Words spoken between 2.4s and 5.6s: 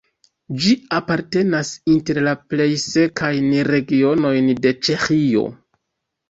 plej sekajn regionojn de Ĉeĥio.